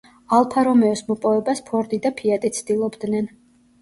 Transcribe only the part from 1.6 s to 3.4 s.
ფორდი და ფიატი ცდილობდნენ.